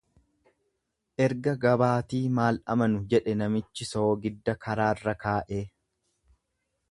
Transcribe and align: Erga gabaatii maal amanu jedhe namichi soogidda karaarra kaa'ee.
Erga 1.25 1.51
gabaatii 1.65 2.21
maal 2.39 2.57
amanu 2.75 3.03
jedhe 3.11 3.35
namichi 3.43 3.87
soogidda 3.91 4.55
karaarra 4.65 5.17
kaa'ee. 5.27 5.63